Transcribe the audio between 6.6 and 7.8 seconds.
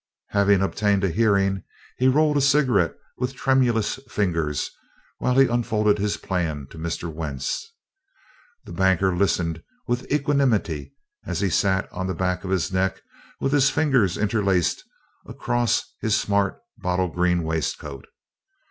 to Mr. Wentz.